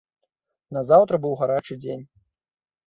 Назаўтра 0.79 1.21
быў 1.27 1.33
гарачы 1.43 1.81
дзень. 1.87 2.05